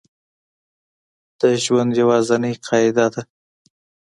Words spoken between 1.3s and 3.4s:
د ژوند یوازینۍ قاعده ده